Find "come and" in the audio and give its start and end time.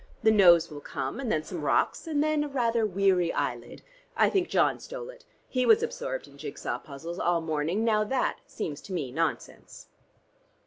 0.81-1.31